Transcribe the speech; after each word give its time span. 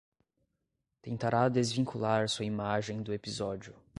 Tentará 0.99 1.47
desvincular 1.47 2.27
sua 2.27 2.43
imagem 2.43 3.03
do 3.03 3.13
episódio 3.13 3.75